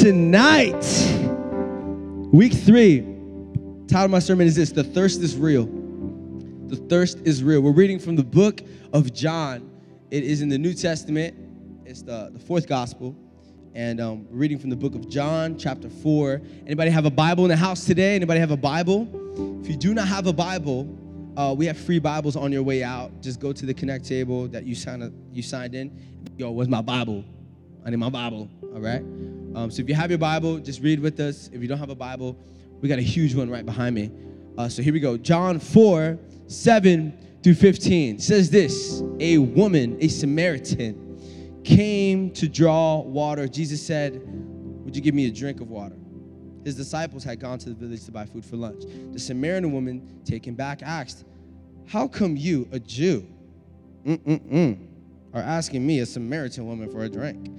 [0.00, 0.84] tonight.
[2.32, 3.00] Week three.
[3.88, 5.66] Title of my sermon is this The Thirst is Real.
[6.68, 7.62] The Thirst is Real.
[7.62, 8.60] We're reading from the book
[8.92, 9.68] of John.
[10.12, 11.36] It is in the New Testament,
[11.84, 13.16] it's the, the fourth gospel.
[13.74, 16.42] And um, we're reading from the book of John, chapter 4.
[16.64, 18.14] Anybody have a Bible in the house today?
[18.14, 19.08] Anybody have a Bible?
[19.62, 20.88] If you do not have a Bible,
[21.36, 23.20] uh, we have free Bibles on your way out.
[23.20, 25.90] Just go to the Connect table that you signed, you signed in.
[26.36, 27.24] Yo, where's my Bible?
[27.84, 29.02] I need my Bible, all right?
[29.58, 31.50] Um, so if you have your Bible, just read with us.
[31.52, 32.38] If you don't have a Bible,
[32.80, 34.08] we got a huge one right behind me.
[34.56, 35.16] Uh, so here we go.
[35.16, 36.16] John 4,
[36.46, 43.48] 7 through 15 says this A woman, a Samaritan, came to draw water.
[43.48, 44.22] Jesus said,
[44.84, 45.96] Would you give me a drink of water?
[46.64, 48.84] His disciples had gone to the village to buy food for lunch.
[49.10, 51.24] The Samaritan woman, taken back, asked,
[51.84, 53.26] How come you, a Jew,
[54.06, 54.86] mm-mm-mm,
[55.34, 57.50] are asking me, a Samaritan woman, for a drink?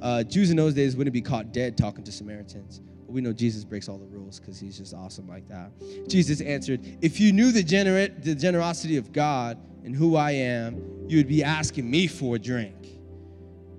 [0.00, 2.80] Uh, Jews in those days wouldn't be caught dead talking to Samaritans.
[3.06, 5.70] But we know Jesus breaks all the rules because he's just awesome like that.
[6.08, 11.06] Jesus answered, If you knew the, gener- the generosity of God and who I am,
[11.08, 12.74] you would be asking me for a drink.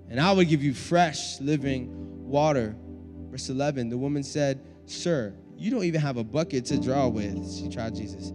[0.09, 2.75] And I would give you fresh, living water.
[3.29, 7.53] Verse 11, the woman said, Sir, you don't even have a bucket to draw with.
[7.53, 8.29] She tried Jesus.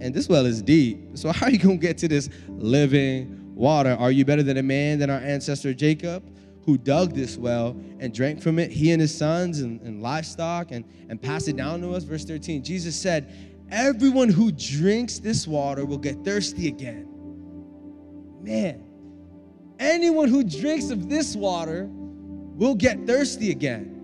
[0.00, 1.18] And this well is deep.
[1.18, 3.96] So how are you going to get to this living water?
[3.98, 6.24] Are you better than a man than our ancestor Jacob?
[6.64, 10.70] Who dug this well and drank from it, he and his sons and, and livestock,
[10.70, 12.04] and, and passed it down to us.
[12.04, 13.32] Verse 13, Jesus said,
[13.70, 17.06] Everyone who drinks this water will get thirsty again.
[18.42, 18.84] Man,
[19.78, 23.94] anyone who drinks of this water will get thirsty again.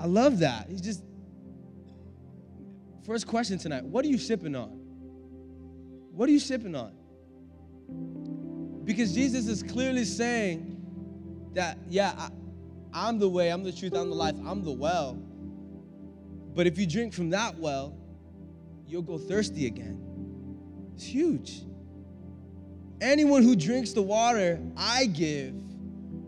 [0.00, 0.68] I love that.
[0.68, 1.02] He's just,
[3.04, 4.70] first question tonight what are you sipping on?
[6.12, 6.92] What are you sipping on?
[8.88, 10.74] Because Jesus is clearly saying
[11.52, 12.30] that, yeah,
[12.94, 15.22] I, am the way, I'm the truth, I'm the life, I'm the well.
[16.54, 17.94] But if you drink from that well,
[18.86, 20.00] you'll go thirsty again.
[20.94, 21.64] It's huge.
[23.02, 25.52] Anyone who drinks the water I give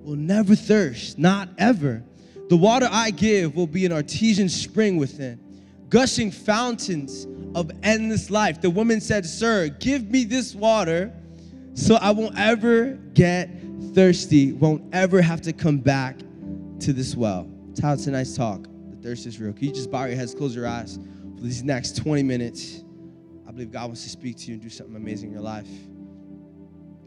[0.04, 2.04] will never thirst, not ever.
[2.50, 5.40] The water I give will be an artesian spring within,
[5.88, 8.60] gushing fountains of endless life.
[8.60, 11.14] The woman said, Sir, give me this water
[11.74, 13.50] so I won't ever get
[13.94, 16.18] thirsty, won't ever have to come back
[16.80, 17.48] to this well.
[17.68, 18.64] That's how tonight's talk.
[18.90, 19.52] The thirst is real.
[19.52, 20.98] Can you just bow your heads, close your eyes
[21.36, 22.84] for these next 20 minutes?
[23.46, 25.68] I believe God wants to speak to you and do something amazing in your life.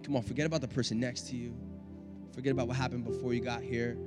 [0.03, 1.55] Come on, forget about the person next to you.
[2.33, 3.97] Forget about what happened before you got here.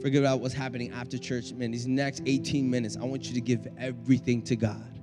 [0.00, 1.52] Forget about what's happening after church.
[1.52, 4.93] Man, these next 18 minutes, I want you to give everything to God.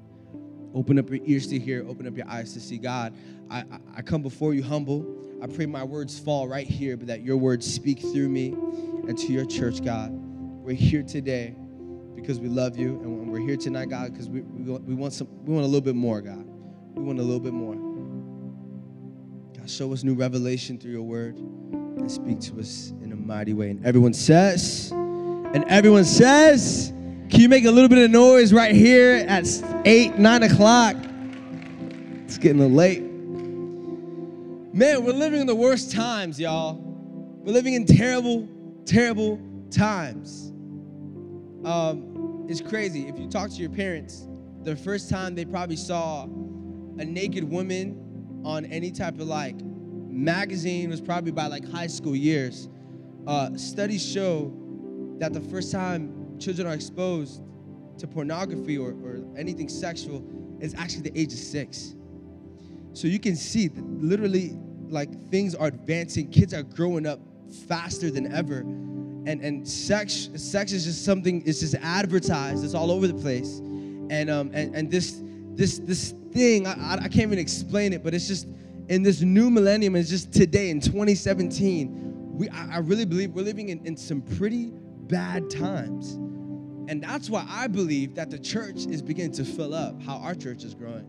[0.74, 3.14] Open up your ears to hear, open up your eyes to see God.
[3.50, 3.66] I,
[3.96, 5.06] I, come before you humble.
[5.42, 8.50] I pray my words fall right here, but that your words speak through me
[9.08, 10.12] and to your church, God.
[10.12, 11.56] We're here today
[12.16, 15.28] because we love you, and we're here tonight, God, because we, we, we, want some,
[15.44, 16.46] we want a little bit more, God.
[16.94, 17.76] We want a little bit more.
[19.58, 23.53] God, show us new revelation through your word and speak to us in a mighty
[23.53, 23.72] way.
[23.72, 26.94] And everyone says, and everyone says,
[27.31, 29.47] can you make a little bit of noise right here at
[29.86, 30.97] 8, 9 o'clock?
[32.25, 33.02] It's getting a little late.
[34.74, 36.75] Man, we're living in the worst times, y'all.
[36.75, 38.50] We're living in terrible,
[38.86, 39.40] terrible
[39.70, 40.50] times.
[41.64, 43.08] Um, it's crazy.
[43.08, 44.28] If you talk to your parents,
[44.64, 50.90] the first time they probably saw a naked woman on any type of like magazine
[50.90, 52.68] was probably by like high school years.
[53.25, 54.53] Uh, studies show
[55.20, 57.41] that the first time children are exposed
[58.00, 60.25] to pornography or, or anything sexual
[60.59, 61.96] is actually the age of six.
[62.94, 64.57] So you can see literally
[64.90, 67.19] like things are advancing, kids are growing up
[67.68, 68.59] faster than ever.
[68.59, 73.59] And and sex sex is just something, it's just advertised, it's all over the place.
[73.59, 75.22] And um and, and this
[75.53, 78.47] this this thing, I, I can't even explain it, but it's just
[78.88, 83.44] in this new millennium, it's just today in 2017, we I, I really believe we're
[83.44, 84.72] living in, in some pretty
[85.08, 86.17] bad times.
[86.91, 90.35] And that's why I believe that the church is beginning to fill up, how our
[90.35, 91.08] church is growing.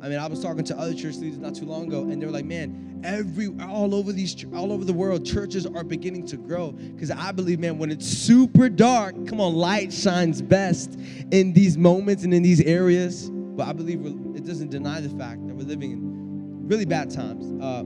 [0.00, 2.26] I mean, I was talking to other church leaders not too long ago, and they
[2.26, 6.36] were like, "Man, every all over these all over the world, churches are beginning to
[6.36, 10.96] grow." Because I believe, man, when it's super dark, come on, light shines best
[11.32, 13.28] in these moments and in these areas.
[13.28, 14.06] But I believe
[14.36, 17.80] it doesn't deny the fact that we're living in really bad times, uh,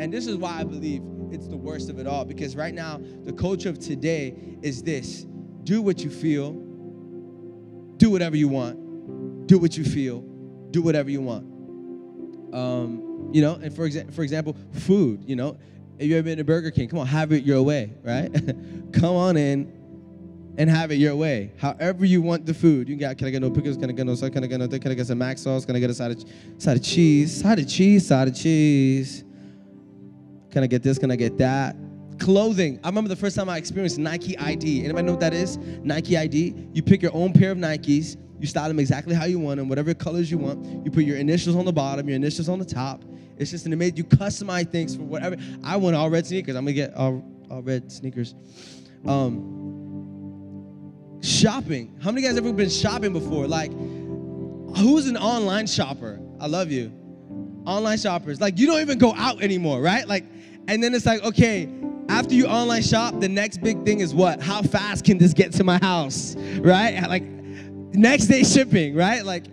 [0.00, 1.02] and this is why I believe
[1.32, 2.24] it's the worst of it all.
[2.24, 5.26] Because right now, the culture of today is this:
[5.64, 6.63] do what you feel,
[8.04, 10.20] do whatever you want, do what you feel,
[10.72, 11.46] do whatever you want.
[12.54, 15.56] Um, you know, and for, exa- for example, food, you know,
[15.98, 18.30] if you ever been to Burger King, come on, have it your way, right?
[18.92, 19.72] come on in,
[20.58, 21.52] and have it your way.
[21.56, 22.90] However you want the food.
[22.90, 23.78] You got can I get no pickles?
[23.78, 24.28] Can I get no sauce?
[24.28, 25.64] Can I get no can I get some mac sauce?
[25.64, 26.24] Can I get a side of
[26.58, 27.40] side of cheese?
[27.40, 29.24] Side of cheese, side of cheese.
[30.50, 30.98] Can I get this?
[30.98, 31.74] Can I get that?
[32.18, 32.78] Clothing.
[32.84, 34.84] I remember the first time I experienced Nike ID.
[34.84, 35.56] Anybody know what that is?
[35.56, 36.68] Nike ID.
[36.72, 38.16] You pick your own pair of Nikes.
[38.38, 40.84] You style them exactly how you want them, whatever colors you want.
[40.84, 43.02] You put your initials on the bottom, your initials on the top.
[43.38, 43.96] It's just an amazing.
[43.96, 45.36] You customize things for whatever.
[45.62, 46.54] I want all red sneakers.
[46.56, 48.34] I'm gonna get all, all red sneakers.
[49.06, 49.64] Um,
[51.22, 51.96] shopping.
[52.02, 53.46] How many guys ever been shopping before?
[53.46, 56.20] Like, who's an online shopper?
[56.38, 56.92] I love you.
[57.66, 58.40] Online shoppers.
[58.40, 60.06] Like, you don't even go out anymore, right?
[60.06, 60.24] Like,
[60.68, 61.68] and then it's like, okay,
[62.08, 64.42] after you online shop, the next big thing is what?
[64.42, 67.00] How fast can this get to my house, right?
[67.08, 69.24] Like, next day shipping, right?
[69.24, 69.46] Like,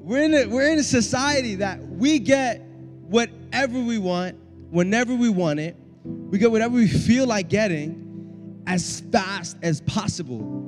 [0.00, 2.60] we're in a, we're in a society that we get
[3.08, 4.36] whatever we want,
[4.70, 5.76] whenever we want it.
[6.04, 10.62] We get whatever we feel like getting as fast as possible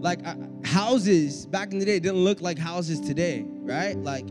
[0.00, 3.96] like uh, houses back in the day didn't look like houses today, right?
[3.96, 4.26] Like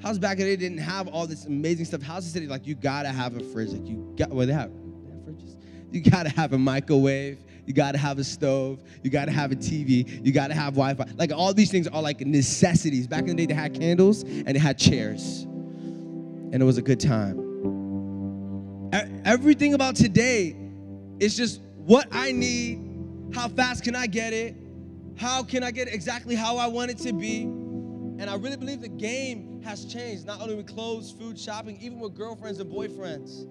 [0.00, 2.02] houses back in the day didn't have all this amazing stuff.
[2.02, 3.70] Houses today, like you gotta have a fridge.
[3.70, 4.70] Like you got well, they have.
[5.94, 7.38] You gotta have a microwave.
[7.66, 8.80] You gotta have a stove.
[9.04, 10.26] You gotta have a TV.
[10.26, 11.06] You gotta have Wi-Fi.
[11.16, 13.06] Like all these things are like necessities.
[13.06, 16.82] Back in the day, they had candles and they had chairs, and it was a
[16.82, 17.40] good time.
[19.24, 20.56] Everything about today
[21.20, 22.80] is just what I need.
[23.32, 24.56] How fast can I get it?
[25.16, 27.42] How can I get exactly how I want it to be?
[27.42, 32.00] And I really believe the game has changed, not only with clothes, food, shopping, even
[32.00, 33.46] with girlfriends and boyfriends.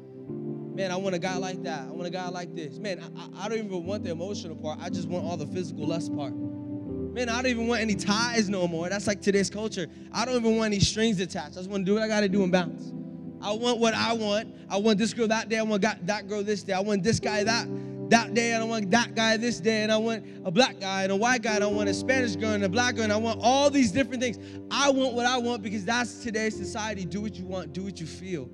[0.73, 1.81] Man, I want a guy like that.
[1.81, 2.79] I want a guy like this.
[2.79, 4.79] Man, I, I don't even want the emotional part.
[4.81, 6.33] I just want all the physical lust part.
[6.33, 8.89] Man, I don't even want any ties no more.
[8.89, 9.87] That's like today's culture.
[10.11, 11.57] I don't even want any strings attached.
[11.57, 12.91] I just want to do what I got to do and bounce.
[13.39, 14.55] I want what I want.
[14.67, 15.59] I want this girl that day.
[15.59, 16.73] I want that girl this day.
[16.73, 17.67] I want this guy that
[18.09, 21.03] that day, I don't want that guy this day, and I want a black guy
[21.03, 23.13] and a white guy, and I want a Spanish girl and a black girl, and
[23.13, 24.37] I want all these different things.
[24.69, 27.05] I want what I want because that's today's society.
[27.05, 28.49] Do what you want, do what you feel.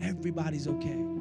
[0.00, 1.11] Everybody's okay.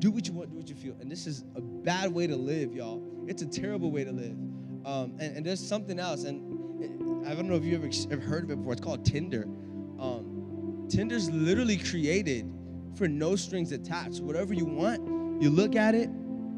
[0.00, 0.96] Do what you want, do what you feel.
[1.00, 3.02] And this is a bad way to live, y'all.
[3.26, 4.36] It's a terrible way to live.
[4.86, 8.44] Um, and, and, there's something else, and I don't know if you ever, ever heard
[8.44, 8.72] of it before.
[8.72, 9.44] It's called Tinder.
[9.98, 12.50] Um, Tinder's literally created
[12.94, 14.20] for no strings attached.
[14.20, 16.08] Whatever you want, you look at it,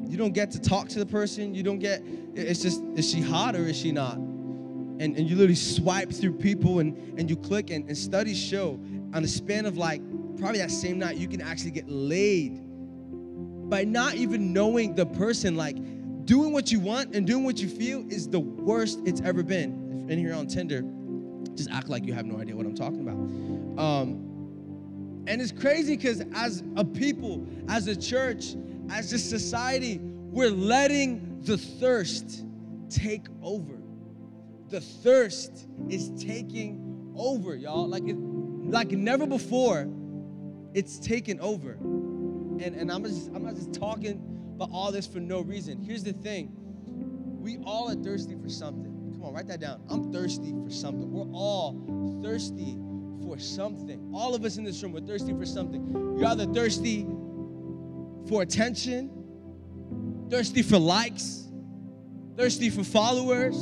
[0.06, 1.52] you don't get to talk to the person.
[1.52, 2.04] You don't get,
[2.36, 4.18] it's just, is she hot or is she not?
[4.18, 8.78] And, and you literally swipe through people and, and you click, and, and studies show
[9.14, 10.00] on a span of like
[10.38, 12.61] probably that same night, you can actually get laid
[13.72, 15.56] by not even knowing the person.
[15.56, 15.76] Like
[16.26, 20.04] doing what you want and doing what you feel is the worst it's ever been.
[20.04, 20.82] If in here on Tinder,
[21.56, 23.16] just act like you have no idea what I'm talking about.
[23.82, 28.56] Um, and it's crazy because as a people, as a church,
[28.90, 32.44] as a society, we're letting the thirst
[32.90, 33.78] take over.
[34.68, 37.88] The thirst is taking over, y'all.
[37.88, 39.88] Like it, like never before,
[40.74, 41.78] it's taken over.
[42.60, 44.20] And, and I'm, just, I'm not just talking
[44.56, 45.80] about all this for no reason.
[45.80, 46.56] Here's the thing
[47.40, 49.12] we all are thirsty for something.
[49.14, 49.82] Come on, write that down.
[49.88, 51.10] I'm thirsty for something.
[51.10, 52.76] We're all thirsty
[53.26, 54.12] for something.
[54.14, 55.90] All of us in this room, we're thirsty for something.
[56.18, 57.06] You're either thirsty
[58.28, 59.10] for attention,
[60.30, 61.48] thirsty for likes,
[62.36, 63.56] thirsty for followers.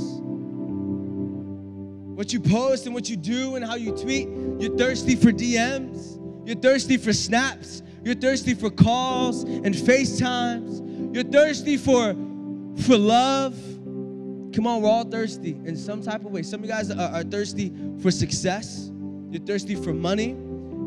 [2.17, 4.29] What you post and what you do and how you tweet,
[4.59, 11.25] you're thirsty for DMs, you're thirsty for snaps, you're thirsty for calls and FaceTimes, you're
[11.25, 12.15] thirsty for
[12.83, 13.55] for love.
[14.55, 16.43] Come on, we're all thirsty in some type of way.
[16.43, 18.91] Some of you guys are, are thirsty for success.
[19.31, 20.37] You're thirsty for money.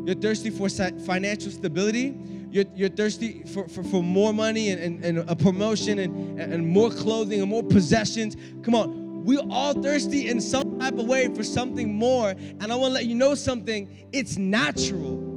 [0.06, 2.18] You're thirsty for financial stability.
[2.52, 6.68] You're, you're thirsty for, for, for more money and, and, and a promotion and, and
[6.68, 8.36] more clothing and more possessions.
[8.64, 9.24] Come on.
[9.24, 12.32] We're all thirsty in some type of way for something more.
[12.32, 14.08] And I want to let you know something.
[14.12, 15.33] It's natural.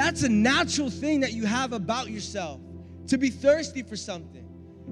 [0.00, 2.60] That's a natural thing that you have about yourself
[3.08, 4.46] to be thirsty for something.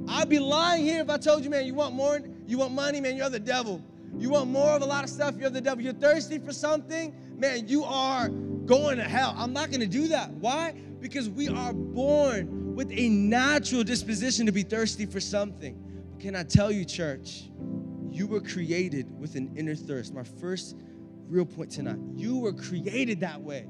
[0.06, 3.00] I'd be lying here if I told you, man, you want more, you want money,
[3.00, 3.82] man, you're the devil.
[4.18, 5.82] You want more of a lot of stuff, you're the devil.
[5.82, 9.34] You're thirsty for something, man, you are going to hell.
[9.36, 10.30] I'm not going to do that.
[10.32, 10.74] Why?
[11.00, 15.76] because we are born with a natural disposition to be thirsty for something.
[16.10, 17.50] But can I tell you, church,
[18.10, 20.14] you were created with an inner thirst.
[20.14, 20.76] My first
[21.28, 21.98] real point tonight.
[22.14, 23.66] You were created that way.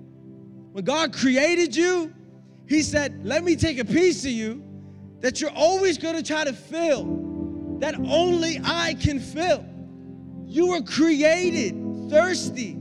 [0.72, 2.12] When God created you,
[2.68, 4.64] He said, Let me take a piece of you
[5.20, 9.64] that you're always going to try to fill, that only I can fill.
[10.46, 11.74] You were created
[12.10, 12.78] thirsty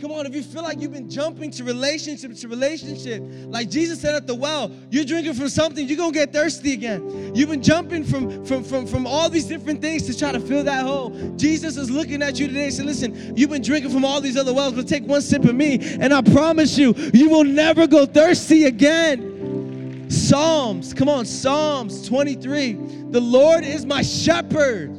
[0.00, 4.00] Come on, if you feel like you've been jumping to relationship to relationship, like Jesus
[4.00, 7.34] said at the well, you're drinking from something, you're gonna get thirsty again.
[7.34, 10.64] You've been jumping from from from, from all these different things to try to fill
[10.64, 11.10] that hole.
[11.36, 14.36] Jesus is looking at you today and saying, Listen, you've been drinking from all these
[14.36, 17.86] other wells, but take one sip of me, and I promise you, you will never
[17.86, 20.10] go thirsty again.
[20.10, 22.74] Psalms, come on, Psalms 23.
[23.10, 24.90] The Lord is my shepherd.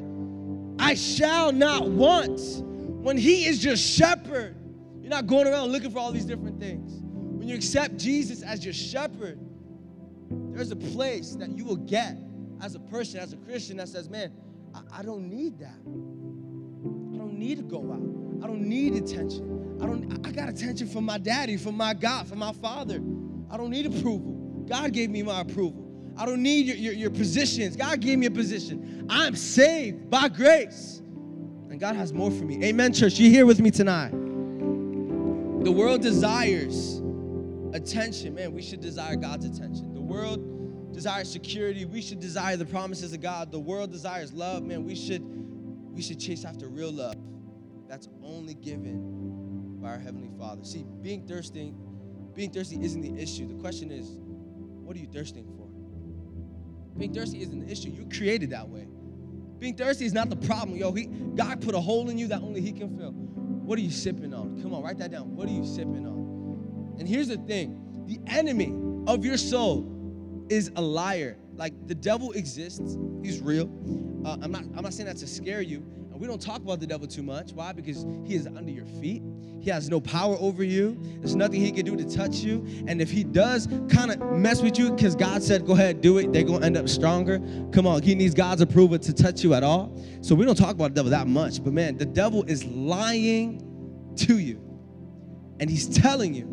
[0.80, 2.39] I shall not want.
[3.04, 4.56] When He is your shepherd,
[5.08, 7.00] you're not going around looking for all these different things.
[7.02, 9.40] When you accept Jesus as your shepherd,
[10.30, 12.18] there's a place that you will get
[12.62, 14.34] as a person, as a Christian, that says, man,
[14.76, 15.80] I, I don't need that.
[15.80, 18.44] I don't need to go out.
[18.44, 19.78] I don't need attention.
[19.82, 22.96] I don't I got attention from my daddy, from my God, from my father.
[23.50, 24.66] I don't need approval.
[24.68, 25.86] God gave me my approval.
[26.18, 27.78] I don't need your, your, your positions.
[27.78, 29.08] God gave me a position.
[29.10, 31.02] I'm saved by grace.
[31.70, 32.62] And God has more for me.
[32.66, 33.18] Amen, church.
[33.20, 34.26] You here with me tonight?
[35.67, 37.01] The world desires
[37.74, 38.36] attention.
[38.36, 39.93] Man, we should desire God's attention.
[39.93, 41.83] The world desires security.
[41.83, 43.51] We should desire the promises of God.
[43.51, 44.63] The world desires love.
[44.63, 45.21] Man, we should
[45.93, 47.15] we should chase after real love.
[47.89, 50.63] That's only given by our heavenly Father.
[50.63, 51.74] See, being thirsty,
[52.33, 53.50] being thirsty isn't the issue.
[53.50, 54.07] The question is,
[54.86, 55.67] what are you thirsting for?
[56.97, 57.89] Being thirsty isn't the issue.
[57.89, 58.88] You created that way.
[59.59, 60.77] Being thirsty is not the problem.
[60.77, 63.26] Yo, he, God put a hole in you that only He can fill.
[63.67, 64.62] What are you sipping on?
[64.62, 65.36] Come on, write that down.
[65.36, 66.95] What are you sipping on?
[67.00, 68.74] And here's the thing the enemy
[69.07, 71.38] of your soul is a liar.
[71.53, 73.69] Like the devil exists, he's real.
[74.25, 75.79] Uh, I'm, not, I'm not saying that to scare you.
[76.12, 77.51] And we don't talk about the devil too much.
[77.51, 77.74] Why?
[77.74, 79.21] Because he is under your feet.
[79.60, 80.98] He has no power over you.
[81.20, 82.66] There's nothing he can do to touch you.
[82.88, 86.18] And if he does kind of mess with you, because God said, go ahead, do
[86.20, 87.40] it, they're going to end up stronger.
[87.72, 90.02] Come on, he needs God's approval to touch you at all.
[90.22, 91.64] So we don't talk about the devil that much.
[91.64, 94.62] But man, the devil is lying to you.
[95.60, 96.46] And he's telling you,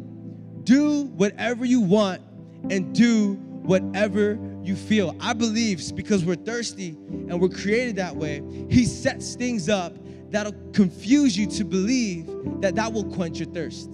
[0.65, 2.23] do whatever you want
[2.71, 3.35] and do
[3.65, 5.17] whatever you feel.
[5.21, 9.97] I believe because we're thirsty and we're created that way, he sets things up
[10.35, 12.26] that'll confuse you to believe
[12.61, 13.88] that that will quench your thirst.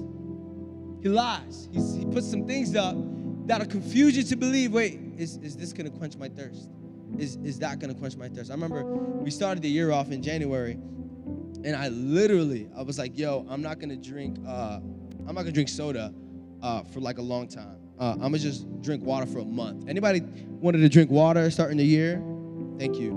[1.03, 1.69] He lies.
[1.71, 2.97] He's, he puts some things up
[3.47, 6.71] that'll confuse you to believe, wait, is, is this gonna quench my thirst?
[7.19, 8.51] Is, is that gonna quench my thirst?
[8.51, 10.79] I remember we started the year off in January,
[11.63, 14.81] and I literally, I was like, yo, I'm not gonna drink, uh,
[15.27, 16.15] I'm not gonna drink soda
[16.63, 17.77] uh, for like a long time.
[17.99, 19.89] Uh, I'm gonna just drink water for a month.
[19.89, 22.23] Anybody wanted to drink water starting the year?
[22.79, 23.11] Thank you.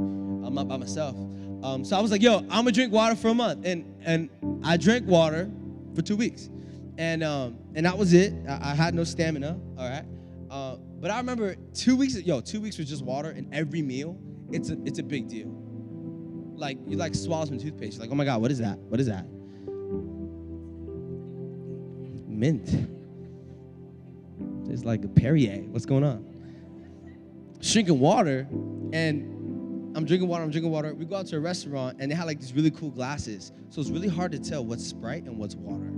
[0.46, 1.16] I'm not by myself.
[1.64, 4.30] Um, so I was like, yo, I'm gonna drink water for a month, and and
[4.64, 5.50] I drank water
[5.96, 6.50] for two weeks,
[6.98, 8.34] and um, and that was it.
[8.50, 9.58] I, I had no stamina.
[9.78, 10.04] All right,
[10.52, 12.20] uh, but I remember two weeks.
[12.20, 14.20] Yo, two weeks was just water and every meal.
[14.52, 15.48] It's a it's a big deal.
[16.56, 17.94] Like you like swallow some toothpaste.
[17.94, 18.78] You're like, oh my god, what is that?
[18.80, 19.26] What is that?
[22.28, 22.90] Mint.
[24.70, 25.64] It's like a Perrier.
[25.70, 26.26] What's going on?
[27.62, 28.48] Drinking water
[28.92, 29.34] and
[29.96, 30.94] I'm drinking water, I'm drinking water.
[30.94, 33.52] We go out to a restaurant and they had like these really cool glasses.
[33.70, 35.92] So it's really hard to tell what's Sprite and what's water.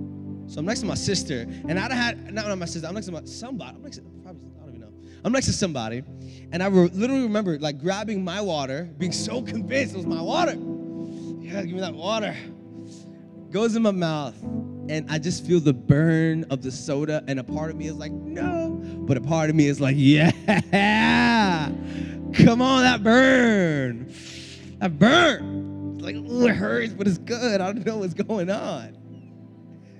[0.47, 2.87] So I'm next to my sister, and I had not, not my sister.
[2.87, 3.75] I'm next to my somebody.
[3.75, 4.93] I'm next to probably I don't even know.
[5.23, 6.03] I'm next to somebody,
[6.51, 10.21] and I re- literally remember like grabbing my water, being so convinced it was my
[10.21, 10.51] water.
[10.51, 12.35] Yeah, give me that water.
[13.49, 14.35] Goes in my mouth,
[14.87, 17.95] and I just feel the burn of the soda, and a part of me is
[17.95, 20.31] like, no, but a part of me is like, yeah.
[22.35, 24.13] Come on, that burn.
[24.79, 25.95] That burn.
[25.95, 27.61] It's like, oh, it hurts, but it's good.
[27.61, 28.97] I don't know what's going on.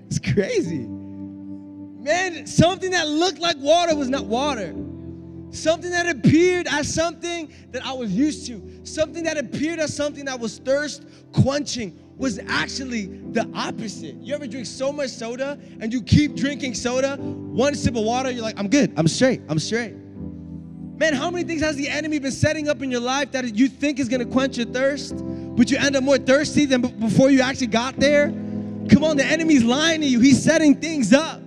[0.06, 0.86] It's crazy.
[0.86, 4.74] Man, something that looked like water was not water.
[5.50, 10.26] Something that appeared as something that I was used to, something that appeared as something
[10.26, 14.14] that was thirst quenching, was actually the opposite.
[14.16, 18.30] You ever drink so much soda and you keep drinking soda, one sip of water,
[18.30, 19.94] you're like, I'm good, I'm straight, I'm straight.
[20.96, 23.68] Man, how many things has the enemy been setting up in your life that you
[23.68, 25.14] think is gonna quench your thirst,
[25.56, 28.28] but you end up more thirsty than before you actually got there?
[28.90, 30.20] Come on, the enemy's lying to you.
[30.20, 31.42] He's setting things up.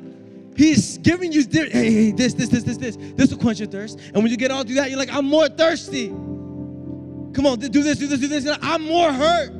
[0.55, 2.97] He's giving you hey, hey, this, this, this, this, this.
[3.15, 3.99] This will quench your thirst.
[4.13, 6.09] And when you get all through that, you're like, I'm more thirsty.
[6.09, 8.57] Come on, do this, do this, do this.
[8.61, 9.51] I'm more hurt.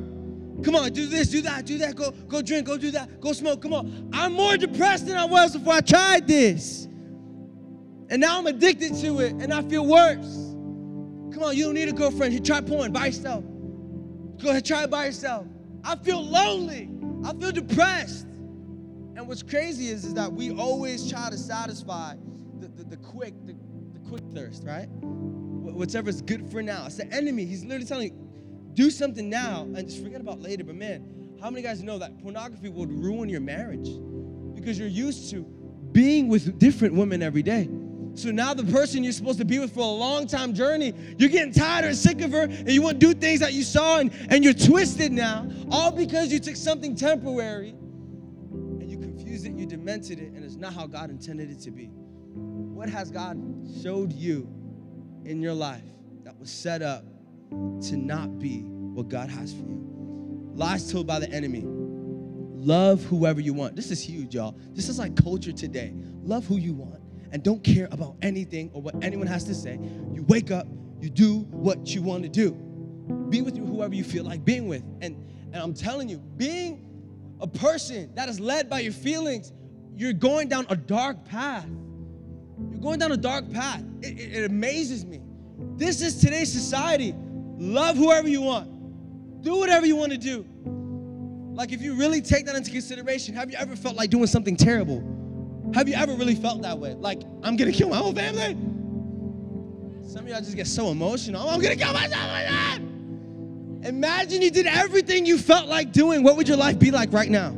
[0.62, 1.96] Come on, do this, do that, do that.
[1.96, 3.62] Go, go drink, go do that, go smoke.
[3.62, 4.10] Come on.
[4.12, 6.86] I'm more depressed than I was before I tried this.
[8.10, 10.54] And now I'm addicted to it and I feel worse.
[11.32, 12.34] Come on, you don't need a girlfriend.
[12.34, 13.44] You try porn by yourself.
[14.42, 15.46] Go ahead, try it by yourself.
[15.84, 16.90] I feel lonely.
[17.24, 18.26] I feel depressed.
[18.26, 22.14] And what's crazy is, is that we always try to satisfy
[22.58, 23.54] the, the, the quick, the,
[23.92, 24.88] the quick thirst, right?
[24.90, 26.86] Whatever's good for now.
[26.86, 27.44] It's the enemy.
[27.44, 30.64] He's literally telling you, do something now and just forget about later.
[30.64, 33.88] But man, how many guys know that pornography would ruin your marriage?
[34.60, 35.42] because you're used to
[35.92, 37.68] being with different women every day.
[38.14, 41.30] So now the person you're supposed to be with for a long time journey, you're
[41.30, 43.98] getting tired or sick of her, and you want to do things that you saw,
[43.98, 49.52] and, and you're twisted now, all because you took something temporary and you confused it,
[49.52, 51.86] you demented it, and it's not how God intended it to be.
[52.34, 53.38] What has God
[53.82, 54.48] showed you
[55.24, 55.84] in your life
[56.24, 57.04] that was set up
[57.50, 60.50] to not be what God has for you?
[60.54, 61.62] Lies told by the enemy.
[62.62, 63.76] Love whoever you want.
[63.76, 64.54] This is huge, y'all.
[64.72, 65.94] This is like culture today.
[66.22, 66.99] Love who you want
[67.32, 69.78] and don't care about anything or what anyone has to say.
[70.12, 70.66] You wake up,
[71.00, 72.52] you do what you want to do.
[73.28, 74.82] Be with whoever you feel like being with.
[75.00, 75.16] And,
[75.52, 76.86] and I'm telling you, being
[77.40, 79.52] a person that is led by your feelings,
[79.96, 81.66] you're going down a dark path.
[82.70, 83.82] You're going down a dark path.
[84.02, 85.20] It, it, it amazes me.
[85.76, 87.14] This is today's society.
[87.58, 90.46] Love whoever you want, do whatever you want to do.
[91.52, 94.56] Like, if you really take that into consideration, have you ever felt like doing something
[94.56, 95.02] terrible?
[95.74, 96.94] Have you ever really felt that way?
[96.94, 98.56] Like, I'm gonna kill my whole family?
[100.06, 101.48] Some of y'all just get so emotional.
[101.48, 102.78] I'm gonna kill myself that.
[103.82, 106.22] Imagine you did everything you felt like doing.
[106.22, 107.54] What would your life be like right now?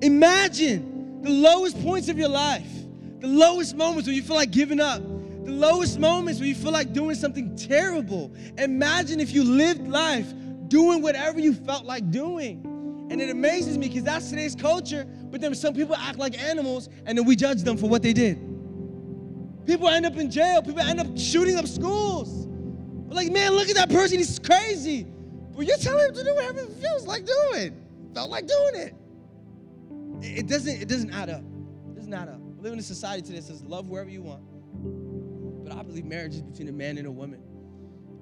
[0.00, 2.70] Imagine the lowest points of your life,
[3.20, 5.02] the lowest moments when you feel like giving up,
[5.44, 8.32] the lowest moments when you feel like doing something terrible.
[8.58, 10.32] Imagine if you lived life
[10.68, 12.71] doing whatever you felt like doing.
[13.10, 16.88] And it amazes me because that's today's culture, but then some people act like animals
[17.06, 18.36] and then we judge them for what they did.
[19.66, 22.46] People end up in jail, people end up shooting up schools.
[22.46, 25.06] We're like, man, look at that person, he's crazy.
[25.54, 28.94] But you're telling him to do whatever he feels like doing, felt like doing it.
[30.22, 31.42] It doesn't, it doesn't add up.
[31.90, 32.38] It doesn't add up.
[32.38, 34.42] We live in a society today that says love wherever you want.
[35.64, 37.42] But I believe marriage is between a man and a woman.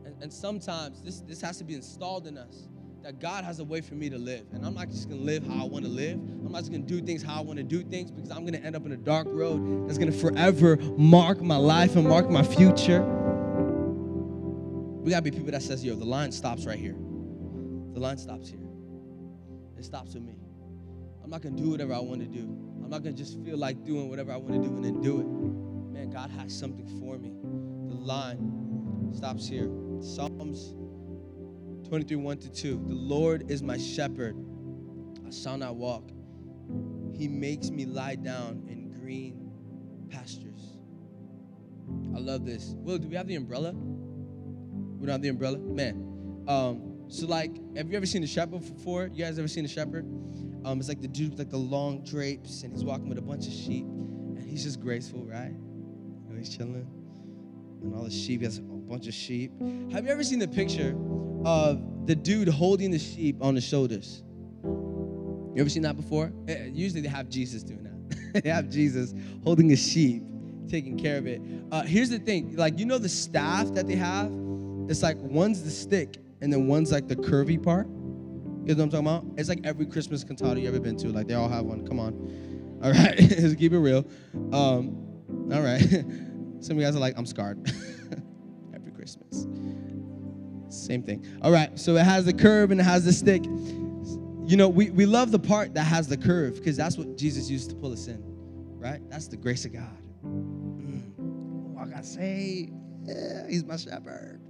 [0.05, 2.69] And, and sometimes this, this has to be installed in us
[3.03, 4.47] that God has a way for me to live.
[4.53, 6.15] And I'm not just gonna live how I wanna live.
[6.15, 8.77] I'm not just gonna do things how I wanna do things because I'm gonna end
[8.77, 13.03] up in a dark road that's gonna forever mark my life and mark my future.
[15.03, 16.97] We gotta be people that says, yo, the line stops right here.
[17.95, 18.61] The line stops here.
[19.79, 20.37] It stops with me.
[21.25, 22.43] I'm not gonna do whatever I wanna do.
[22.83, 25.27] I'm not gonna just feel like doing whatever I wanna do and then do it.
[25.95, 27.33] Man, God has something for me.
[27.89, 29.71] The line stops here.
[30.01, 30.75] Psalms
[31.91, 32.85] 23, 1 to 2.
[32.87, 34.37] The Lord is my shepherd.
[35.27, 36.09] I shall not walk.
[37.19, 39.51] He makes me lie down in green
[40.09, 40.79] pastures.
[42.15, 42.77] I love this.
[42.77, 43.73] Will, do we have the umbrella?
[43.73, 45.59] We don't have the umbrella?
[45.59, 46.45] Man.
[46.47, 49.11] Um, so like, have you ever seen the shepherd before?
[49.13, 50.05] You guys ever seen the shepherd?
[50.65, 53.23] Um, it's like the dude with like the long drapes and he's walking with a
[53.23, 55.57] bunch of sheep and he's just graceful, right?
[56.29, 56.87] And he's chilling.
[57.83, 59.51] And all the sheep, he has a bunch of sheep.
[59.91, 60.95] Have you ever seen the picture
[61.45, 64.23] of the dude holding the sheep on his shoulders.
[64.63, 66.33] You ever seen that before?
[66.49, 68.43] Eh, usually they have Jesus doing that.
[68.45, 70.23] they have Jesus holding a sheep,
[70.69, 71.41] taking care of it.
[71.73, 74.31] Uh, here's the thing like, you know, the staff that they have?
[74.89, 77.87] It's like one's the stick, and then one's like the curvy part.
[77.87, 77.95] You
[78.75, 79.25] know what I'm talking about?
[79.39, 81.09] It's like every Christmas cantata you ever been to.
[81.09, 81.87] Like, they all have one.
[81.87, 82.79] Come on.
[82.83, 84.07] All right, let's keep it real.
[84.53, 84.97] Um,
[85.53, 85.81] all right.
[86.61, 87.73] Some of you guys are like, I'm scarred.
[90.81, 91.27] Same thing.
[91.43, 93.45] All right, so it has the curve and it has the stick.
[93.45, 97.49] You know, we, we love the part that has the curve because that's what Jesus
[97.49, 98.23] used to pull us in,
[98.79, 99.01] right?
[99.11, 100.03] That's the grace of God.
[100.25, 101.77] Mm.
[101.79, 102.73] Oh, I got saved.
[103.05, 104.41] Yeah, he's my shepherd.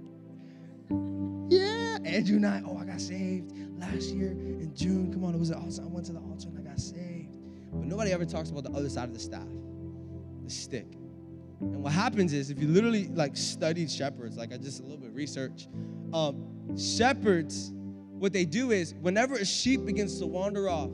[1.49, 5.11] Yeah, Andrew and I, oh, I got saved last year in June.
[5.11, 5.85] Come on, it was awesome.
[5.85, 7.37] I went to the altar and I got saved.
[7.73, 9.47] But nobody ever talks about the other side of the staff,
[10.43, 10.87] the stick.
[11.59, 14.97] And what happens is if you literally like studied shepherds, like I just a little
[14.97, 15.67] bit research,
[16.13, 17.71] um, shepherds,
[18.21, 20.91] what they do is whenever a sheep begins to wander off,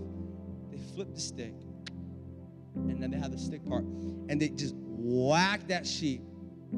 [0.72, 1.54] they flip the stick,
[2.76, 6.22] and then they have the stick part, and they just whack that sheep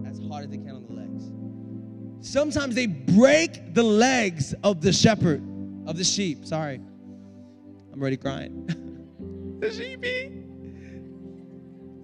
[0.08, 2.28] as hard as they can on the legs.
[2.28, 5.42] Sometimes they break the legs of the shepherd,
[5.86, 6.46] of the sheep.
[6.46, 6.76] Sorry,
[7.94, 8.66] I'm already crying.
[9.60, 10.44] the sheepy,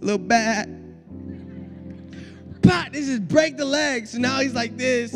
[0.01, 0.69] little bat.
[2.61, 4.11] Pat, this is break the legs.
[4.11, 5.13] So now he's like this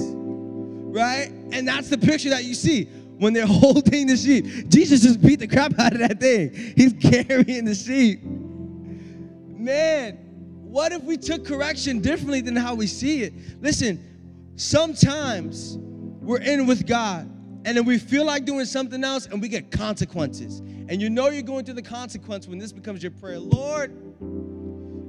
[0.91, 1.30] right?
[1.52, 2.86] And that's the picture that you see
[3.17, 4.69] when they're holding the sheep.
[4.69, 6.52] Jesus just beat the crap out of that thing.
[6.75, 8.23] He's carrying the sheep.
[8.23, 10.17] Man,
[10.63, 13.34] what if we took correction differently than how we see it?
[13.62, 15.78] Listen, sometimes
[16.21, 17.30] we're in with God
[17.65, 20.60] and then we feel like doing something else and we get consequences.
[20.60, 23.38] And you know you're going through the consequence when this becomes your prayer.
[23.39, 23.91] Lord,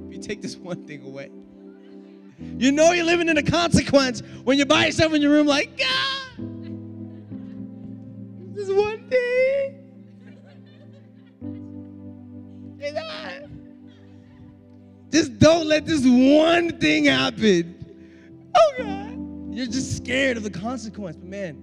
[0.07, 1.31] if you take this one thing away,
[2.57, 5.77] you know you're living in a consequence when you're by yourself in your room, like,
[5.77, 6.37] God,
[8.53, 9.81] this one thing.
[15.11, 17.75] Just don't let this one thing happen.
[18.55, 19.53] Oh God.
[19.53, 21.17] You're just scared of the consequence.
[21.17, 21.61] But man,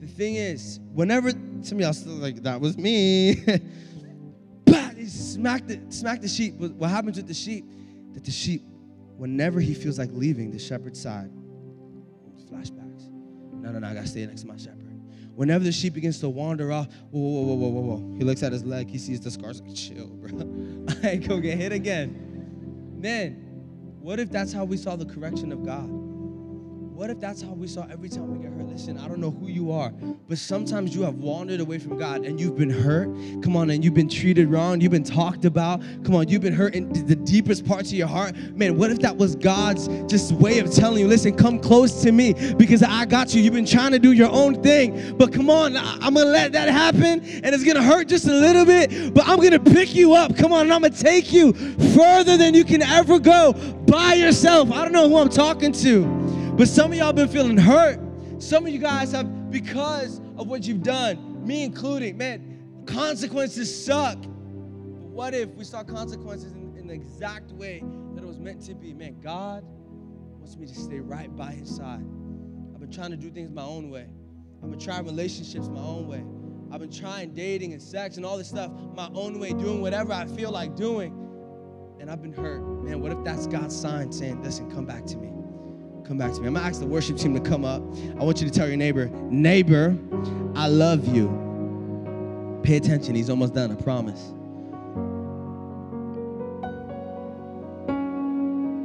[0.00, 3.44] the thing is, whenever some of y'all still like, that was me.
[4.64, 6.54] bah, he smacked the, smacked the sheep.
[6.54, 7.66] What happens with the sheep?
[8.14, 8.62] That the sheep,
[9.16, 11.30] whenever he feels like leaving the shepherd's side,
[12.50, 13.10] flashbacks.
[13.52, 14.78] No, no, no, I gotta stay next to my shepherd.
[15.34, 18.16] Whenever the sheep begins to wander off, whoa, whoa, whoa, whoa, whoa, whoa.
[18.18, 20.30] He looks at his leg, he sees the scars, like, chill, bro.
[21.02, 22.98] I ain't gonna get hit again.
[23.00, 23.34] Man,
[24.00, 25.88] what if that's how we saw the correction of God?
[26.94, 28.66] What if that's how we saw every time we get hurt?
[28.66, 29.90] Listen, I don't know who you are,
[30.28, 33.08] but sometimes you have wandered away from God and you've been hurt.
[33.42, 34.78] Come on, and you've been treated wrong.
[34.78, 35.80] You've been talked about.
[36.04, 38.36] Come on, you've been hurt in the deepest parts of your heart.
[38.54, 42.12] Man, what if that was God's just way of telling you, listen, come close to
[42.12, 43.40] me because I got you.
[43.40, 46.68] You've been trying to do your own thing, but come on, I'm gonna let that
[46.68, 50.36] happen and it's gonna hurt just a little bit, but I'm gonna pick you up.
[50.36, 51.54] Come on, and I'm gonna take you
[51.94, 53.54] further than you can ever go
[53.86, 54.70] by yourself.
[54.70, 56.31] I don't know who I'm talking to.
[56.56, 57.98] But some of y'all been feeling hurt.
[58.38, 64.20] Some of you guys have, because of what you've done, me including, man, consequences suck.
[64.20, 67.82] But what if we saw consequences in, in the exact way
[68.14, 68.92] that it was meant to be?
[68.92, 69.64] Man, God
[70.38, 72.04] wants me to stay right by his side.
[72.74, 74.08] I've been trying to do things my own way.
[74.62, 76.22] I've been trying relationships my own way.
[76.70, 80.12] I've been trying dating and sex and all this stuff my own way, doing whatever
[80.12, 81.16] I feel like doing.
[81.98, 82.60] And I've been hurt.
[82.84, 85.31] Man, what if that's God's sign saying, listen, come back to me?
[86.04, 86.48] Come back to me.
[86.48, 87.82] I'm gonna ask the worship team to come up.
[88.18, 89.96] I want you to tell your neighbor, neighbor,
[90.54, 92.60] I love you.
[92.62, 94.32] Pay attention, he's almost done, I promise.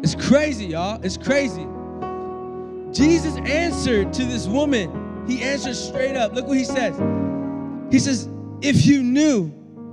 [0.03, 0.99] It's crazy, y'all.
[1.03, 1.67] It's crazy.
[2.93, 5.25] Jesus answered to this woman.
[5.27, 6.34] He answered straight up.
[6.34, 6.97] Look what he says.
[7.91, 8.30] He says,
[8.62, 9.51] If you knew,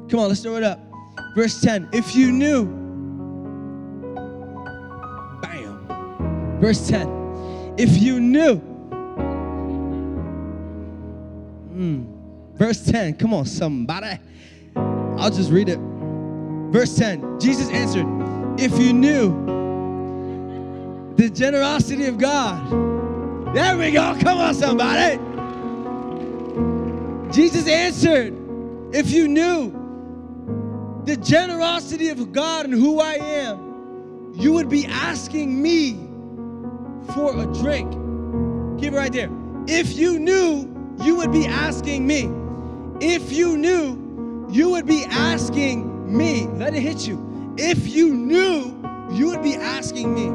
[0.09, 0.79] come on, let's throw it up.
[1.35, 2.84] Verse 10 If you knew,
[6.65, 8.55] Verse 10 If you knew,
[11.77, 12.07] Mm.
[12.57, 14.19] verse 10, come on, somebody.
[14.75, 15.79] I'll just read it.
[16.73, 18.07] Verse 10 Jesus answered,
[18.59, 19.35] If you knew
[21.17, 25.19] the generosity of God, there we go, come on, somebody.
[27.31, 28.35] Jesus answered,
[28.91, 29.71] If you knew
[31.05, 36.04] the generosity of God and who I am, you would be asking me
[37.13, 37.93] for a drink.
[38.81, 39.31] Keep it right there.
[39.67, 40.71] If you knew,
[41.03, 42.31] you would be asking me.
[43.01, 46.47] If you knew, you would be asking me.
[46.47, 47.55] Let it hit you.
[47.57, 48.75] If you knew,
[49.13, 50.29] you would be asking me.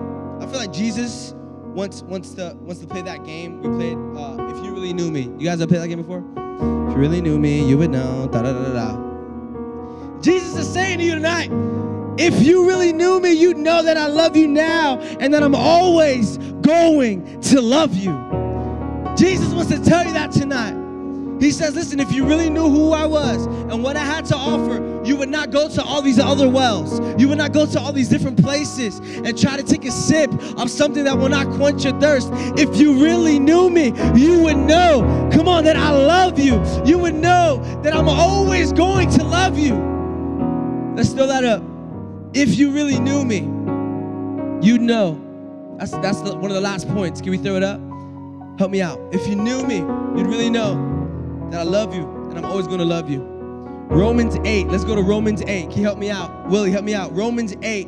[0.44, 1.34] I feel like Jesus
[1.74, 3.98] wants wants to wants to play that game we played.
[4.18, 6.20] Uh, if you really knew me, you guys have played that game before.
[6.20, 8.28] If you really knew me, you would know.
[8.32, 10.22] Da da da da.
[10.22, 11.50] Jesus is saying to you tonight,
[12.20, 15.56] if you really knew me, you'd know that I love you now and that I'm
[15.56, 16.38] always
[16.70, 18.12] going to love you.
[19.18, 20.76] Jesus wants to tell you that tonight.
[21.42, 24.36] He says, listen, if you really knew who I was and what I had to
[24.36, 27.00] offer, you would not go to all these other wells.
[27.20, 30.32] You would not go to all these different places and try to take a sip
[30.58, 32.30] of something that will not quench your thirst.
[32.58, 36.62] If you really knew me, you would know, come on, that I love you.
[36.86, 39.74] You would know that I'm always going to love you.
[40.96, 41.64] Let's throw that up.
[42.34, 43.40] If you really knew me,
[44.62, 45.29] you'd know.
[45.80, 47.22] That's, that's the, one of the last points.
[47.22, 47.80] Can we throw it up?
[48.60, 49.00] Help me out.
[49.13, 52.80] If you knew me, you'd really know that I love you and I'm always going
[52.80, 53.22] to love you.
[53.89, 54.68] Romans 8.
[54.68, 55.70] Let's go to Romans 8.
[55.70, 56.50] Can you help me out?
[56.50, 57.15] Willie, help me out.
[57.15, 57.88] Romans 8,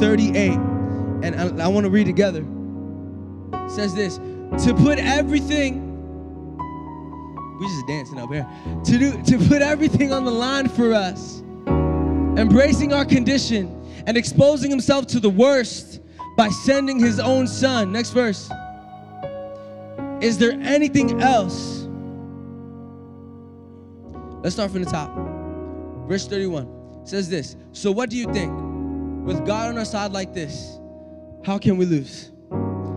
[0.00, 0.52] 38.
[1.22, 2.42] And I, I want to read together.
[3.52, 4.16] It says this
[4.64, 5.86] to put everything
[7.60, 8.48] We're just dancing up here
[8.84, 11.42] to do to put everything on the line for us
[12.40, 16.00] embracing our condition and exposing himself to the worst
[16.36, 17.92] by sending his own son.
[17.92, 18.50] Next verse.
[20.20, 21.86] Is there anything else?
[24.42, 25.14] Let's start from the top.
[26.08, 27.56] Verse 31 says this.
[27.72, 28.52] So what do you think?
[29.24, 30.80] With god on our side like this
[31.44, 32.30] how can we lose?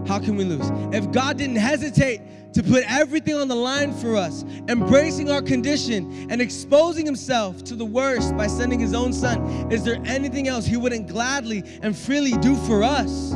[0.06, 0.70] How can we lose?
[0.94, 2.22] If God didn't hesitate
[2.54, 7.76] to put everything on the line for us, embracing our condition and exposing himself to
[7.76, 11.98] the worst by sending his own son, is there anything else he wouldn't gladly and
[11.98, 13.34] freely do for us?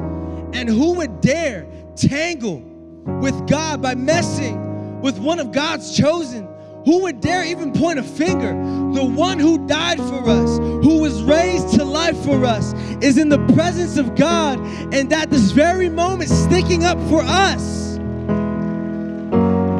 [0.53, 2.59] And who would dare tangle
[3.21, 6.47] with God by messing with one of God's chosen?
[6.85, 8.49] Who would dare even point a finger?
[8.93, 13.27] The one who died for us, who was raised to life for us, is in
[13.29, 14.57] the presence of God
[14.93, 17.97] and at this very moment sticking up for us.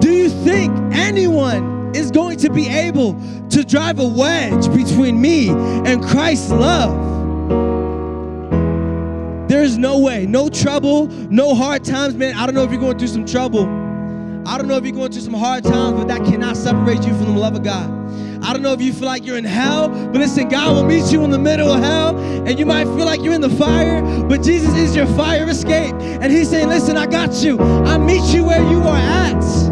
[0.02, 3.14] Do you think anyone is going to be able
[3.50, 7.08] to drive a wedge between me and Christ's love?
[9.48, 12.36] There's no way, no trouble, no hard times, man.
[12.36, 13.66] I don't know if you're going through some trouble.
[14.46, 17.14] I don't know if you're going through some hard times, but that cannot separate you
[17.16, 17.90] from the love of God.
[18.44, 21.12] I don't know if you feel like you're in hell, but listen, God will meet
[21.12, 24.02] you in the middle of hell, and you might feel like you're in the fire,
[24.24, 25.96] but Jesus is your fire escape.
[25.96, 27.60] And He's saying, Listen, I got you.
[27.60, 29.66] I meet you where you are at.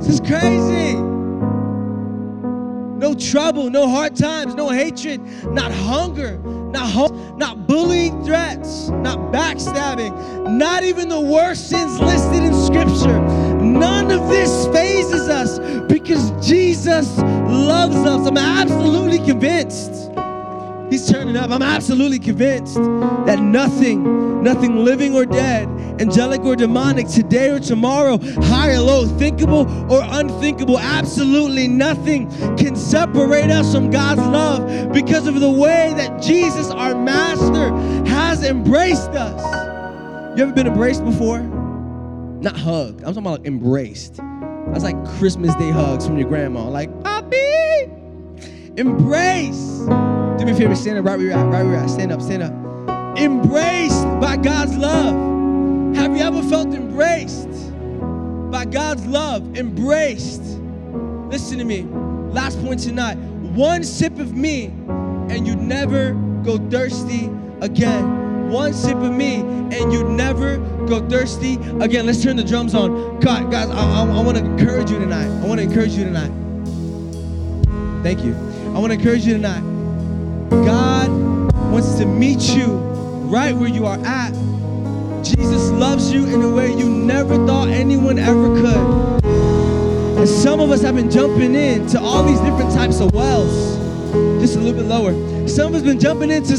[0.00, 0.94] This is crazy.
[2.96, 5.20] No trouble, no hard times, no hatred,
[5.52, 12.42] not hunger, not home, not bullying threats, not backstabbing, not even the worst sins listed
[12.42, 13.20] in Scripture.
[13.60, 18.26] None of this fazes us because Jesus loves us.
[18.26, 20.10] I'm absolutely convinced.
[20.90, 21.50] He's turning up.
[21.50, 25.68] I'm absolutely convinced that nothing, nothing living or dead,
[26.00, 32.74] angelic or demonic, today or tomorrow, high or low, thinkable or unthinkable, absolutely nothing can
[32.74, 37.70] separate us from God's love because of the way that Jesus, our Master,
[38.08, 39.40] has embraced us.
[40.36, 41.38] You ever been embraced before?
[41.38, 43.04] Not hugged.
[43.04, 44.16] I'm talking about like embraced.
[44.72, 46.68] That's like Christmas Day hugs from your grandma.
[46.68, 47.90] Like, Poppy!
[48.76, 49.86] Embrace.
[50.40, 51.90] Do me a favor, stand up right where you're at, right where you're at.
[51.90, 53.18] Stand up, stand up.
[53.18, 55.94] Embraced by God's love.
[55.94, 57.70] Have you ever felt embraced
[58.50, 59.54] by God's love?
[59.58, 60.40] Embraced.
[61.28, 61.82] Listen to me.
[62.32, 63.18] Last point tonight.
[63.18, 64.68] One sip of me,
[65.28, 68.48] and you'd never go thirsty again.
[68.48, 72.06] One sip of me, and you'd never go thirsty again.
[72.06, 73.20] Let's turn the drums on.
[73.20, 75.26] God, guys, I, I, I want to encourage you tonight.
[75.26, 76.32] I want to encourage you tonight.
[78.02, 78.34] Thank you.
[78.68, 79.69] I want to encourage you tonight.
[80.50, 81.08] God
[81.70, 82.66] wants to meet you
[83.30, 84.32] right where you are at.
[85.22, 89.24] Jesus loves you in a way you never thought anyone ever could.
[90.18, 93.78] And some of us have been jumping into all these different types of wells.
[94.40, 95.12] Just a little bit lower.
[95.48, 96.52] Some of us have been jumping into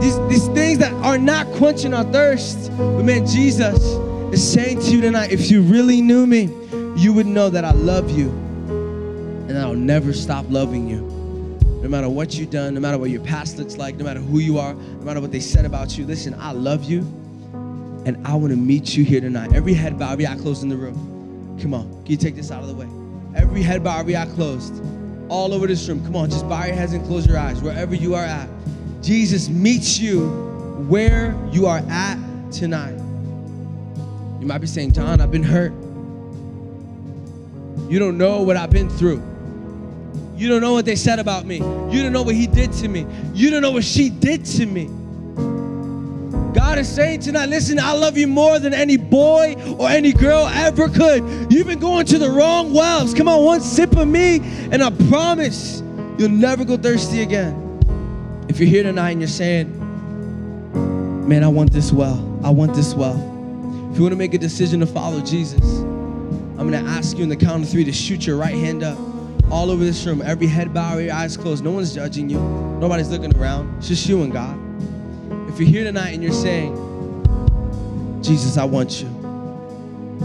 [0.00, 2.70] these, these things that are not quenching our thirst.
[2.76, 3.82] But man, Jesus
[4.32, 6.50] is saying to you tonight, if you really knew me,
[6.96, 8.28] you would know that I love you
[9.48, 11.15] and I'll never stop loving you.
[11.86, 14.40] No matter what you've done, no matter what your past looks like, no matter who
[14.40, 17.02] you are, no matter what they said about you, listen, I love you
[18.04, 19.52] and I want to meet you here tonight.
[19.52, 21.56] Every head bow, every eye closed in the room.
[21.62, 22.88] Come on, can you take this out of the way?
[23.40, 24.82] Every head bow, every eye closed.
[25.28, 26.04] All over this room.
[26.04, 28.48] Come on, just bow your heads and close your eyes wherever you are at.
[29.00, 30.28] Jesus meets you
[30.88, 32.18] where you are at
[32.50, 32.96] tonight.
[34.40, 35.70] You might be saying, John, I've been hurt.
[37.88, 39.22] You don't know what I've been through.
[40.36, 41.56] You don't know what they said about me.
[41.56, 43.06] You don't know what he did to me.
[43.32, 44.90] You don't know what she did to me.
[46.54, 50.46] God is saying tonight, listen, I love you more than any boy or any girl
[50.46, 51.50] ever could.
[51.50, 53.14] You've been going to the wrong wells.
[53.14, 55.82] Come on, one sip of me, and I promise
[56.18, 57.62] you'll never go thirsty again.
[58.48, 59.78] If you're here tonight and you're saying,
[61.26, 63.16] man, I want this well, I want this well.
[63.90, 67.22] If you want to make a decision to follow Jesus, I'm going to ask you
[67.22, 68.98] in the count of three to shoot your right hand up
[69.50, 71.62] all over this room, every head bowed, your eyes closed.
[71.62, 72.40] No one's judging you.
[72.80, 73.76] Nobody's looking around.
[73.78, 74.58] It's just you and God.
[75.48, 76.74] If you're here tonight and you're saying,
[78.22, 79.08] Jesus, I want you.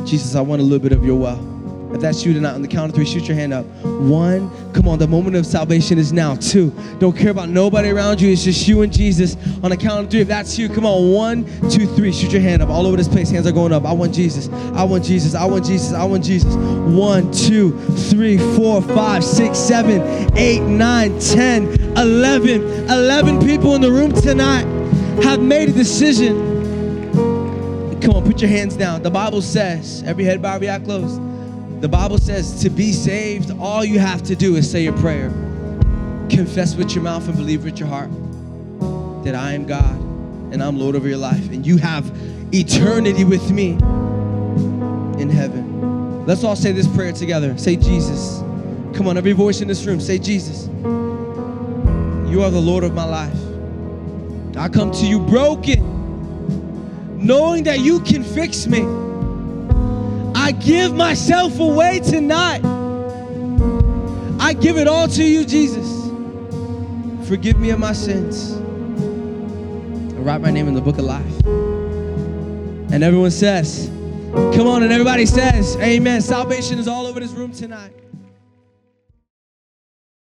[0.06, 1.51] Jesus, I want a little bit of your well.
[1.94, 3.66] If that's you tonight, on the count of three, shoot your hand up.
[3.84, 6.36] One, come on, the moment of salvation is now.
[6.36, 8.32] Two, don't care about nobody around you.
[8.32, 9.36] It's just you and Jesus.
[9.62, 11.12] On the count of three, if that's you, come on.
[11.12, 12.70] One, two, three, shoot your hand up.
[12.70, 13.86] All over this place, hands are going up.
[13.86, 14.50] I want Jesus.
[14.74, 15.36] I want Jesus.
[15.36, 15.92] I want Jesus.
[15.94, 16.56] I want Jesus.
[16.56, 17.78] One, two,
[18.10, 20.02] three, four, five, six, seven,
[20.38, 22.62] eight, nine, ten, eleven.
[22.90, 24.64] Eleven people in the room tonight
[25.24, 26.50] have made a decision.
[28.00, 29.04] Come on, put your hands down.
[29.04, 31.22] The Bible says, every head bowed, every eye closed.
[31.82, 35.30] The Bible says to be saved, all you have to do is say a prayer.
[36.30, 38.12] Confess with your mouth and believe with your heart
[39.24, 40.00] that I am God
[40.54, 41.50] and I'm Lord over your life.
[41.50, 42.15] And you have
[42.54, 43.72] eternity with me
[45.20, 46.24] in heaven.
[46.28, 47.58] Let's all say this prayer together.
[47.58, 48.41] Say, Jesus.
[48.96, 50.67] Come on, every voice in this room, say, Jesus.
[52.30, 53.36] You are the Lord of my life.
[54.56, 55.80] I come to you broken,
[57.17, 58.82] knowing that you can fix me.
[60.52, 62.60] I give myself away tonight.
[64.38, 65.88] I give it all to you, Jesus.
[67.30, 68.52] Forgive me of my sins.
[68.52, 71.46] And write my name in the book of life.
[71.46, 73.88] And everyone says,
[74.34, 76.20] Come on, and everybody says, Amen.
[76.20, 77.94] Salvation is all over this room tonight.